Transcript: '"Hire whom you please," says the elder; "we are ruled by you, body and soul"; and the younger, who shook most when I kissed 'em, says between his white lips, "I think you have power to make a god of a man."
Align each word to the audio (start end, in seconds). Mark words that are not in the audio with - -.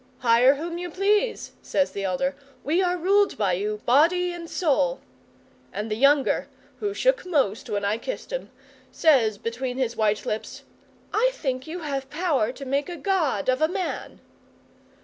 '"Hire 0.21 0.55
whom 0.55 0.79
you 0.79 0.89
please," 0.89 1.51
says 1.61 1.91
the 1.91 2.03
elder; 2.05 2.35
"we 2.63 2.81
are 2.81 2.97
ruled 2.97 3.37
by 3.37 3.53
you, 3.53 3.83
body 3.85 4.33
and 4.33 4.49
soul"; 4.49 4.99
and 5.71 5.91
the 5.91 5.95
younger, 5.95 6.47
who 6.79 6.91
shook 6.91 7.23
most 7.23 7.69
when 7.69 7.85
I 7.85 7.99
kissed 7.99 8.33
'em, 8.33 8.49
says 8.91 9.37
between 9.37 9.77
his 9.77 9.95
white 9.95 10.25
lips, 10.25 10.63
"I 11.13 11.29
think 11.33 11.67
you 11.67 11.81
have 11.81 12.09
power 12.09 12.51
to 12.51 12.65
make 12.65 12.89
a 12.89 12.97
god 12.97 13.47
of 13.47 13.61
a 13.61 13.67
man." 13.67 14.21